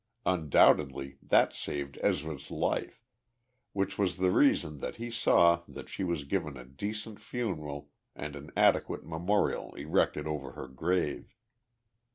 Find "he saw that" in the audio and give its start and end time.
4.95-5.89